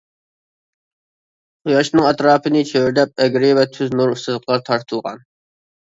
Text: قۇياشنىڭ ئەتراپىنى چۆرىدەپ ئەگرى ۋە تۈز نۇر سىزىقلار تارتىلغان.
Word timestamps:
قۇياشنىڭ 1.67 2.09
ئەتراپىنى 2.11 2.65
چۆرىدەپ 2.73 3.25
ئەگرى 3.27 3.55
ۋە 3.61 3.71
تۈز 3.79 3.97
نۇر 4.01 4.19
سىزىقلار 4.27 4.69
تارتىلغان. 4.73 5.27